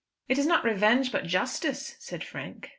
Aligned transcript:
"It 0.27 0.39
is 0.39 0.47
not 0.47 0.63
revenge 0.65 1.11
but 1.11 1.27
justice," 1.27 1.95
said 1.99 2.23
Frank. 2.23 2.69